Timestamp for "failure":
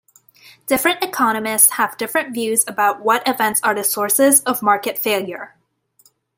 4.97-5.55